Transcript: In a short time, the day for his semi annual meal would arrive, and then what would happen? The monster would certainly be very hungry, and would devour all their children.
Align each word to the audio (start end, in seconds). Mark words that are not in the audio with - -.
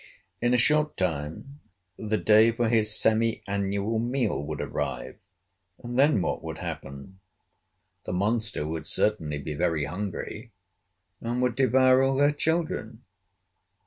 In 0.41 0.51
a 0.55 0.57
short 0.57 0.97
time, 0.97 1.59
the 1.95 2.17
day 2.17 2.51
for 2.51 2.67
his 2.67 2.91
semi 2.97 3.43
annual 3.45 3.99
meal 3.99 4.43
would 4.43 4.59
arrive, 4.59 5.17
and 5.83 5.99
then 5.99 6.19
what 6.23 6.41
would 6.43 6.57
happen? 6.57 7.19
The 8.05 8.13
monster 8.13 8.65
would 8.65 8.87
certainly 8.87 9.37
be 9.37 9.53
very 9.53 9.85
hungry, 9.85 10.53
and 11.21 11.39
would 11.43 11.53
devour 11.53 12.01
all 12.01 12.15
their 12.17 12.31
children. 12.31 13.03